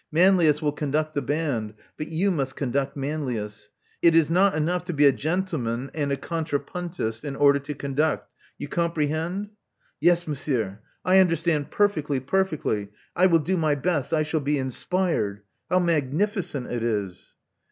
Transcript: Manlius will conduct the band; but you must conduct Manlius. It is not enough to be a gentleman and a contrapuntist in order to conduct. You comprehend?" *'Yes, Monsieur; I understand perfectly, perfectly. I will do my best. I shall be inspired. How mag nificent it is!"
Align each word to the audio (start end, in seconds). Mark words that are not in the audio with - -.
Manlius 0.11 0.63
will 0.63 0.71
conduct 0.71 1.13
the 1.13 1.21
band; 1.21 1.75
but 1.95 2.07
you 2.07 2.31
must 2.31 2.55
conduct 2.55 2.97
Manlius. 2.97 3.69
It 4.01 4.15
is 4.15 4.31
not 4.31 4.55
enough 4.55 4.83
to 4.85 4.93
be 4.93 5.05
a 5.05 5.11
gentleman 5.11 5.91
and 5.93 6.11
a 6.11 6.17
contrapuntist 6.17 7.23
in 7.23 7.35
order 7.35 7.59
to 7.59 7.75
conduct. 7.75 8.27
You 8.57 8.67
comprehend?" 8.67 9.51
*'Yes, 9.99 10.25
Monsieur; 10.27 10.79
I 11.05 11.19
understand 11.19 11.69
perfectly, 11.69 12.19
perfectly. 12.19 12.89
I 13.15 13.27
will 13.27 13.37
do 13.37 13.55
my 13.57 13.75
best. 13.75 14.11
I 14.11 14.23
shall 14.23 14.39
be 14.39 14.57
inspired. 14.57 15.43
How 15.69 15.77
mag 15.77 16.11
nificent 16.11 16.71
it 16.71 16.83
is!" 16.83 17.35